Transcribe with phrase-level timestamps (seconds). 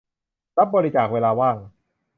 [0.57, 1.57] รับบริจาค "เวลาว่าง"